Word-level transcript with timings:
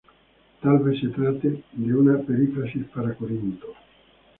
Tal 0.63 0.79
vez 0.81 0.99
se 0.99 1.09
trate 1.09 1.63
de 1.73 1.93
una 1.93 2.17
perífrasis 2.23 2.85
para 2.87 3.13
Corinto. 3.15 3.67